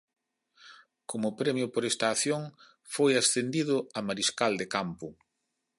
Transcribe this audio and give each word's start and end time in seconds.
Como 1.09 1.35
premio 1.39 1.67
por 1.73 1.83
esta 1.91 2.05
acción 2.13 2.43
foi 2.93 3.11
ascendido 3.15 3.75
a 3.97 3.99
Mariscal 4.07 4.53
de 4.61 4.67
campo. 4.75 5.07